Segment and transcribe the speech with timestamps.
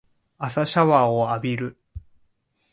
[0.39, 1.77] 朝シャワーを浴びる